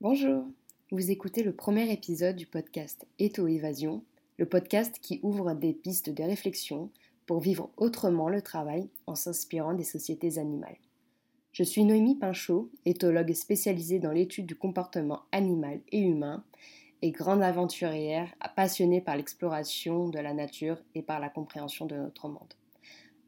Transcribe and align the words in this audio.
Bonjour, 0.00 0.44
vous 0.92 1.10
écoutez 1.10 1.42
le 1.42 1.52
premier 1.52 1.92
épisode 1.92 2.36
du 2.36 2.46
podcast 2.46 3.04
Eto 3.18 3.48
Évasion, 3.48 4.04
le 4.36 4.46
podcast 4.46 4.96
qui 5.02 5.18
ouvre 5.24 5.54
des 5.54 5.72
pistes 5.72 6.08
de 6.08 6.22
réflexion 6.22 6.92
pour 7.26 7.40
vivre 7.40 7.72
autrement 7.76 8.28
le 8.28 8.40
travail 8.40 8.88
en 9.08 9.16
s'inspirant 9.16 9.74
des 9.74 9.82
sociétés 9.82 10.38
animales. 10.38 10.78
Je 11.50 11.64
suis 11.64 11.82
Noémie 11.82 12.14
Pinchot, 12.14 12.70
éthologue 12.84 13.32
spécialisée 13.32 13.98
dans 13.98 14.12
l'étude 14.12 14.46
du 14.46 14.54
comportement 14.54 15.22
animal 15.32 15.80
et 15.90 15.98
humain 15.98 16.44
et 17.02 17.10
grande 17.10 17.42
aventurière 17.42 18.32
passionnée 18.54 19.00
par 19.00 19.16
l'exploration 19.16 20.10
de 20.10 20.20
la 20.20 20.32
nature 20.32 20.78
et 20.94 21.02
par 21.02 21.18
la 21.18 21.28
compréhension 21.28 21.86
de 21.86 21.96
notre 21.96 22.28
monde. 22.28 22.54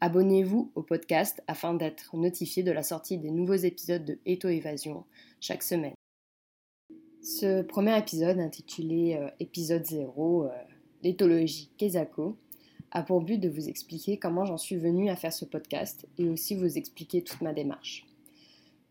Abonnez-vous 0.00 0.71
au 0.77 0.82
podcast 0.82 1.43
afin 1.48 1.75
d'être 1.75 2.16
notifié 2.16 2.62
de 2.62 2.71
la 2.71 2.84
sortie 2.84 3.18
des 3.18 3.32
nouveaux 3.32 3.55
épisodes 3.55 4.05
de 4.05 4.21
Eto 4.25 4.48
Évasion 4.48 5.05
chaque 5.41 5.64
semaine. 5.64 5.95
Ce 7.23 7.61
premier 7.61 7.99
épisode, 7.99 8.39
intitulé 8.39 9.18
euh, 9.21 9.29
Épisode 9.40 9.85
0, 9.85 10.44
euh, 10.44 10.49
l'éthologie 11.03 11.71
Kezako, 11.77 12.39
a 12.93 13.03
pour 13.03 13.21
but 13.21 13.36
de 13.36 13.50
vous 13.50 13.68
expliquer 13.68 14.17
comment 14.17 14.46
j'en 14.46 14.57
suis 14.57 14.77
venue 14.77 15.11
à 15.11 15.17
faire 15.17 15.32
ce 15.32 15.44
podcast 15.44 16.07
et 16.17 16.30
aussi 16.30 16.54
vous 16.54 16.79
expliquer 16.79 17.22
toute 17.22 17.43
ma 17.43 17.53
démarche. 17.53 18.07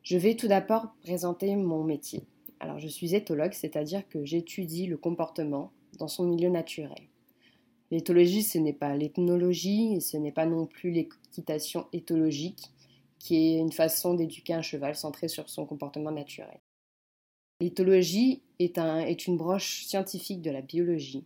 Je 0.04 0.16
vais 0.16 0.36
tout 0.36 0.48
d'abord 0.48 0.94
présenter 1.02 1.56
mon 1.56 1.84
métier. 1.84 2.22
Alors, 2.60 2.78
je 2.78 2.88
suis 2.88 3.16
éthologue, 3.16 3.54
c'est-à-dire 3.54 4.08
que 4.08 4.24
j'étudie 4.24 4.86
le 4.86 4.98
comportement 4.98 5.72
dans 5.98 6.08
son 6.08 6.26
milieu 6.26 6.50
naturel. 6.50 7.10
L'éthologie, 7.90 8.44
ce 8.44 8.60
n'est 8.60 8.74
pas 8.74 8.96
l'ethnologie 8.96 9.96
et 9.96 10.02
ce 10.02 10.18
n'est 10.18 10.32
pas 10.32 10.46
non 10.46 10.68
plus 10.68 10.92
l'équitation 10.92 11.88
éthologique, 11.94 12.70
qui 13.18 13.56
est 13.56 13.58
une 13.58 13.72
façon 13.72 14.14
d'éduquer 14.14 14.54
un 14.54 14.62
cheval 14.62 14.96
centré 14.96 15.28
sur 15.28 15.50
son 15.50 15.66
comportement 15.66 16.12
naturel. 16.12 16.60
L'éthologie 17.62 18.42
est, 18.60 18.78
une 19.28 19.36
branche 19.36 19.84
scientifique 19.84 20.42
de 20.42 20.50
la 20.50 20.62
biologie. 20.62 21.26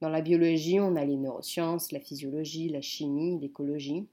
Dans 0.00 0.08
la 0.08 0.20
biologie, 0.20 0.80
on 0.80 0.96
a 0.96 1.04
les 1.04 1.16
neurosciences, 1.16 1.92
la 1.92 2.00
physiologie, 2.00 2.68
la 2.68 2.80
chimie, 2.80 3.38
l'écologie. 3.40 4.06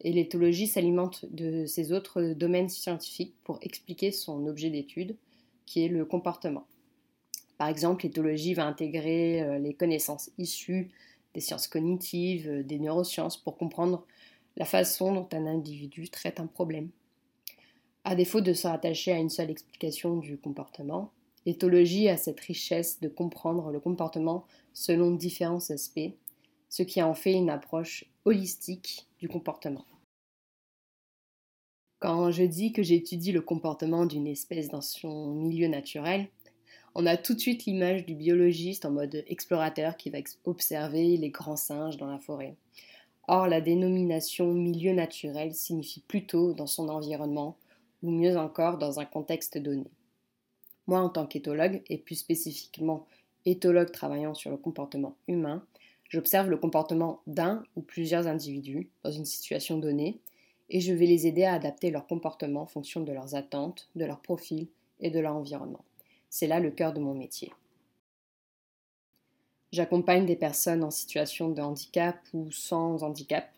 Et 0.00 0.12
l'éthologie 0.12 0.66
s'alimente 0.66 1.24
de 1.30 1.64
ces 1.64 1.92
autres 1.92 2.34
domaines 2.34 2.68
scientifiques 2.68 3.34
pour 3.44 3.58
expliquer 3.62 4.10
son 4.10 4.46
objet 4.46 4.70
d'étude, 4.70 5.16
qui 5.64 5.84
est 5.84 5.88
le 5.88 6.04
comportement. 6.04 6.66
Par 7.56 7.68
exemple, 7.68 8.04
l'éthologie 8.04 8.54
va 8.54 8.66
intégrer 8.66 9.42
euh, 9.42 9.58
les 9.58 9.74
connaissances 9.74 10.30
issues 10.38 10.90
des 11.34 11.40
sciences 11.40 11.68
cognitives, 11.68 12.48
euh, 12.48 12.62
des 12.62 12.78
neurosciences, 12.78 13.36
pour 13.36 13.56
comprendre 13.56 14.04
la 14.56 14.64
façon 14.64 15.14
dont 15.14 15.28
un 15.32 15.46
individu 15.46 16.08
traite 16.08 16.40
un 16.40 16.46
problème. 16.46 16.90
À 18.08 18.14
défaut 18.14 18.40
de 18.40 18.52
se 18.52 18.68
rattacher 18.68 19.10
à 19.10 19.18
une 19.18 19.30
seule 19.30 19.50
explication 19.50 20.18
du 20.18 20.38
comportement, 20.38 21.10
l'éthologie 21.44 22.08
a 22.08 22.16
cette 22.16 22.38
richesse 22.38 23.00
de 23.00 23.08
comprendre 23.08 23.72
le 23.72 23.80
comportement 23.80 24.44
selon 24.72 25.10
différents 25.10 25.70
aspects, 25.70 26.12
ce 26.68 26.84
qui 26.84 27.02
en 27.02 27.14
fait 27.14 27.32
une 27.32 27.50
approche 27.50 28.04
holistique 28.24 29.08
du 29.18 29.28
comportement. 29.28 29.84
Quand 31.98 32.30
je 32.30 32.44
dis 32.44 32.72
que 32.72 32.84
j'étudie 32.84 33.32
le 33.32 33.40
comportement 33.40 34.06
d'une 34.06 34.28
espèce 34.28 34.68
dans 34.68 34.82
son 34.82 35.34
milieu 35.34 35.66
naturel, 35.66 36.28
on 36.94 37.06
a 37.06 37.16
tout 37.16 37.34
de 37.34 37.40
suite 37.40 37.64
l'image 37.64 38.06
du 38.06 38.14
biologiste 38.14 38.84
en 38.84 38.92
mode 38.92 39.24
explorateur 39.26 39.96
qui 39.96 40.10
va 40.10 40.18
observer 40.44 41.16
les 41.16 41.30
grands 41.30 41.56
singes 41.56 41.96
dans 41.96 42.06
la 42.06 42.20
forêt. 42.20 42.54
Or, 43.26 43.48
la 43.48 43.60
dénomination 43.60 44.54
milieu 44.54 44.92
naturel 44.92 45.56
signifie 45.56 46.02
plutôt 46.06 46.52
dans 46.52 46.68
son 46.68 46.88
environnement 46.88 47.56
ou 48.02 48.10
mieux 48.10 48.36
encore 48.36 48.78
dans 48.78 49.00
un 49.00 49.04
contexte 49.04 49.58
donné. 49.58 49.90
Moi, 50.86 51.00
en 51.00 51.08
tant 51.08 51.26
qu'éthologue, 51.26 51.82
et 51.88 51.98
plus 51.98 52.14
spécifiquement 52.16 53.06
éthologue 53.44 53.92
travaillant 53.92 54.34
sur 54.34 54.50
le 54.50 54.56
comportement 54.56 55.16
humain, 55.28 55.64
j'observe 56.08 56.48
le 56.48 56.56
comportement 56.56 57.20
d'un 57.26 57.62
ou 57.74 57.82
plusieurs 57.82 58.26
individus 58.26 58.88
dans 59.02 59.10
une 59.10 59.24
situation 59.24 59.78
donnée 59.78 60.20
et 60.68 60.80
je 60.80 60.92
vais 60.92 61.06
les 61.06 61.26
aider 61.26 61.44
à 61.44 61.54
adapter 61.54 61.90
leur 61.90 62.06
comportement 62.06 62.62
en 62.62 62.66
fonction 62.66 63.00
de 63.00 63.12
leurs 63.12 63.34
attentes, 63.34 63.88
de 63.94 64.04
leur 64.04 64.20
profil 64.20 64.66
et 65.00 65.10
de 65.10 65.20
leur 65.20 65.34
environnement. 65.34 65.84
C'est 66.28 66.46
là 66.46 66.60
le 66.60 66.70
cœur 66.70 66.92
de 66.92 67.00
mon 67.00 67.14
métier. 67.14 67.52
J'accompagne 69.72 70.26
des 70.26 70.36
personnes 70.36 70.82
en 70.82 70.90
situation 70.90 71.50
de 71.50 71.60
handicap 71.60 72.16
ou 72.32 72.50
sans 72.50 73.02
handicap 73.02 73.48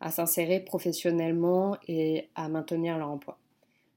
à 0.00 0.10
s'insérer 0.10 0.60
professionnellement 0.60 1.76
et 1.86 2.28
à 2.34 2.48
maintenir 2.48 2.98
leur 2.98 3.08
emploi. 3.08 3.38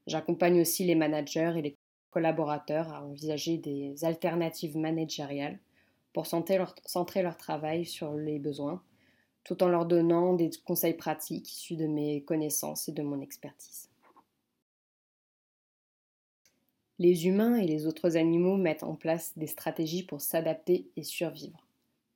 J'accompagne 0.06 0.60
aussi 0.60 0.84
les 0.84 0.94
managers 0.94 1.54
et 1.56 1.62
les 1.62 1.76
collaborateurs 2.10 2.92
à 2.92 3.04
envisager 3.04 3.58
des 3.58 4.04
alternatives 4.04 4.76
managériales 4.76 5.58
pour 6.12 6.26
centrer 6.26 6.58
leur, 6.58 7.36
travail 7.36 7.86
sur 7.86 8.14
les 8.14 8.38
besoins, 8.38 8.82
tout 9.44 9.62
en 9.62 9.68
leur 9.68 9.86
donnant 9.86 10.34
des 10.34 10.50
conseils 10.64 10.94
pratiques 10.94 11.50
issus 11.50 11.76
de 11.76 11.86
mes 11.86 12.22
connaissances 12.22 12.88
et 12.88 12.92
de 12.92 13.02
mon 13.02 13.20
expertise. 13.20 13.88
Les 16.98 17.26
humains 17.26 17.56
et 17.56 17.66
les 17.66 17.86
autres 17.86 18.16
animaux 18.16 18.56
mettent 18.56 18.84
en 18.84 18.94
place 18.94 19.32
des 19.36 19.46
stratégies 19.46 20.04
pour 20.04 20.20
s'adapter 20.20 20.90
et 20.96 21.02
survivre. 21.02 21.66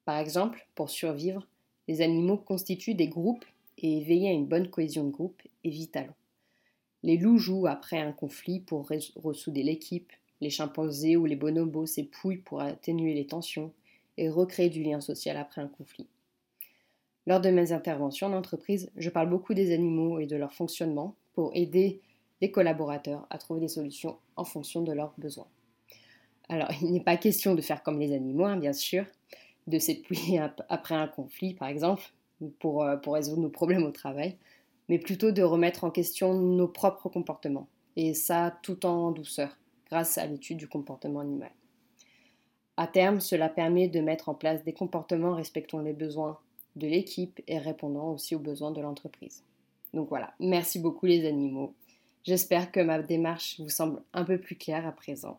Par 0.04 0.18
exemple, 0.18 0.68
pour 0.74 0.91
survivre, 0.91 1.48
les 1.88 2.03
animaux 2.03 2.36
constituent 2.36 2.94
des 2.94 3.08
groupes 3.08 3.44
et 3.78 4.04
veiller 4.04 4.28
à 4.28 4.32
une 4.32 4.47
bonne 4.47 4.70
cohésion 4.70 5.04
de 5.04 5.10
groupe 5.10 5.42
est 5.64 5.70
vital. 5.70 6.14
Les 7.02 7.16
loups 7.16 7.38
jouent 7.38 7.66
après 7.66 7.98
un 7.98 8.12
conflit 8.12 8.60
pour 8.60 8.88
ressouder 9.16 9.62
l'équipe, 9.62 10.12
les 10.40 10.50
chimpanzés 10.50 11.16
ou 11.16 11.24
les 11.24 11.36
bonobos 11.36 11.86
s'épouillent 11.86 12.38
pour 12.38 12.60
atténuer 12.60 13.14
les 13.14 13.26
tensions 13.26 13.72
et 14.18 14.28
recréer 14.28 14.70
du 14.70 14.82
lien 14.82 15.00
social 15.00 15.36
après 15.36 15.60
un 15.60 15.68
conflit. 15.68 16.06
Lors 17.26 17.40
de 17.40 17.50
mes 17.50 17.72
interventions 17.72 18.28
en 18.28 18.32
entreprise, 18.32 18.90
je 18.96 19.10
parle 19.10 19.28
beaucoup 19.28 19.54
des 19.54 19.72
animaux 19.72 20.20
et 20.20 20.26
de 20.26 20.36
leur 20.36 20.52
fonctionnement 20.52 21.16
pour 21.34 21.50
aider 21.54 22.00
les 22.40 22.50
collaborateurs 22.50 23.26
à 23.30 23.38
trouver 23.38 23.60
des 23.60 23.68
solutions 23.68 24.18
en 24.36 24.44
fonction 24.44 24.82
de 24.82 24.92
leurs 24.92 25.14
besoins. 25.18 25.48
Alors, 26.48 26.68
il 26.82 26.92
n'est 26.92 27.00
pas 27.00 27.16
question 27.16 27.54
de 27.54 27.62
faire 27.62 27.82
comme 27.82 27.98
les 27.98 28.14
animaux, 28.14 28.44
hein, 28.44 28.56
bien 28.56 28.72
sûr, 28.72 29.04
de 29.66 29.78
s'épouiller 29.78 30.40
après 30.68 30.94
un 30.94 31.08
conflit, 31.08 31.54
par 31.54 31.68
exemple, 31.68 32.04
pour, 32.60 32.84
euh, 32.84 32.96
pour 32.96 33.14
résoudre 33.14 33.42
nos 33.42 33.48
problèmes 33.48 33.84
au 33.84 33.90
travail, 33.90 34.36
mais 34.88 34.98
plutôt 34.98 35.32
de 35.32 35.42
remettre 35.42 35.84
en 35.84 35.91
question 35.91 36.34
nos 36.34 36.69
propres 36.69 37.08
comportements, 37.08 37.69
et 37.97 38.14
ça 38.14 38.58
tout 38.62 38.86
en 38.86 39.10
douceur, 39.10 39.56
grâce 39.91 40.19
à 40.19 40.26
l'étude 40.26 40.58
du 40.58 40.69
comportement 40.69 41.20
animal. 41.20 41.50
À 42.76 42.86
terme, 42.86 43.20
cela 43.20 43.48
permet 43.48 43.88
de 43.88 44.00
mettre 44.00 44.28
en 44.28 44.34
place 44.34 44.62
des 44.64 44.74
comportements 44.74 45.34
respectant 45.34 45.80
les 45.80 45.94
besoins 45.94 46.38
de 46.76 46.86
l'équipe 46.86 47.41
et 47.47 47.58
répondant 47.58 48.12
aussi 48.12 48.34
aux 48.34 48.41
besoins 48.41 48.70
de 48.70 48.82
l'entreprise. 48.82 49.44
Donc 49.94 50.10
voilà, 50.10 50.34
merci 50.41 50.78
beaucoup 50.78 51.06
les 51.06 51.26
animaux. 51.26 51.74
J'espère 52.22 52.70
que 52.70 52.80
ma 52.80 53.00
démarche 53.00 53.58
vous 53.60 53.70
semble 53.70 54.03
un 54.12 54.24
peu 54.24 54.38
plus 54.38 54.56
claire 54.56 54.86
à 54.86 54.92
présent. 54.92 55.38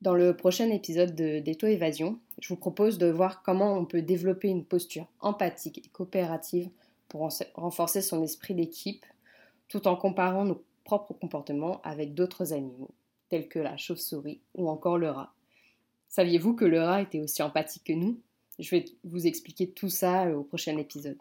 Dans 0.00 0.14
le 0.14 0.36
prochain 0.36 0.70
épisode 0.70 1.14
d'Eto 1.14 1.66
Évasion, 1.66 2.18
je 2.40 2.48
vous 2.48 2.56
propose 2.56 2.98
de 2.98 3.10
voir 3.10 3.42
comment 3.42 3.74
on 3.74 3.84
peut 3.84 4.02
développer 4.02 4.48
une 4.48 4.64
posture 4.64 5.06
empathique 5.20 5.78
et 5.78 5.88
coopérative 5.90 6.70
pour 7.08 7.28
renforcer 7.54 8.02
son 8.02 8.22
esprit 8.22 8.54
d'équipe 8.54 9.04
tout 9.68 9.86
en 9.86 9.96
comparant 9.96 10.44
nos 10.44 10.62
propres 10.84 11.14
comportements 11.14 11.80
avec 11.82 12.14
d'autres 12.14 12.52
animaux, 12.52 12.90
tels 13.28 13.48
que 13.48 13.58
la 13.58 13.76
chauve-souris 13.76 14.40
ou 14.54 14.68
encore 14.68 14.98
le 14.98 15.10
rat. 15.10 15.34
Saviez-vous 16.08 16.54
que 16.54 16.64
le 16.64 16.80
rat 16.80 17.02
était 17.02 17.20
aussi 17.20 17.42
empathique 17.42 17.84
que 17.84 17.92
nous? 17.92 18.18
Je 18.58 18.70
vais 18.70 18.84
vous 19.04 19.26
expliquer 19.26 19.70
tout 19.70 19.90
ça 19.90 20.26
euh, 20.26 20.36
au 20.36 20.42
prochain 20.42 20.76
épisode. 20.78 21.18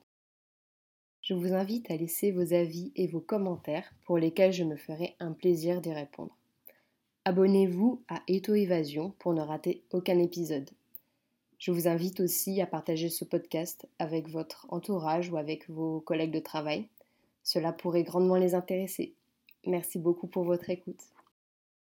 Je 1.22 1.34
vous 1.34 1.54
invite 1.54 1.92
à 1.92 1.98
laisser 1.98 2.32
vos 2.32 2.54
avis 2.54 2.92
et 2.96 3.08
vos 3.08 3.20
commentaires 3.20 3.94
pour 4.06 4.18
lesquels 4.18 4.54
je 4.54 4.64
me 4.64 4.78
ferai 4.78 5.16
un 5.20 5.34
plaisir 5.34 5.82
d'y 5.82 5.92
répondre. 5.92 6.36
Abonnez-vous 7.26 8.02
à 8.08 8.22
Eto 8.30 8.56
Évasion 8.56 9.14
pour 9.20 9.34
ne 9.34 9.42
rater 9.42 9.84
aucun 9.92 10.18
épisode. 10.20 10.70
Je 11.58 11.72
vous 11.72 11.88
invite 11.88 12.20
aussi 12.20 12.62
à 12.62 12.68
partager 12.68 13.10
ce 13.10 13.26
podcast 13.26 13.88
avec 13.98 14.30
votre 14.30 14.68
entourage 14.70 15.30
ou 15.32 15.38
avec 15.38 15.70
vos 15.70 16.02
collègues 16.02 16.34
de 16.34 16.40
travail. 16.40 16.88
Cela 17.44 17.74
pourrait 17.74 18.04
grandement 18.04 18.36
les 18.36 18.54
intéresser. 18.54 19.14
Merci 19.66 19.98
beaucoup 19.98 20.28
pour 20.28 20.44
votre 20.44 20.70
écoute. 20.70 21.02